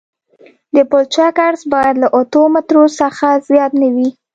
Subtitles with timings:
[0.75, 4.09] د پلچک عرض باید له اتو مترو څخه زیات نه وي